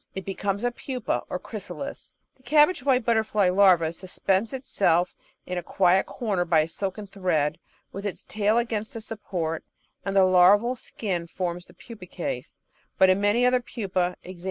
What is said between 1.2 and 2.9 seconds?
or chrysalis. The Cabbage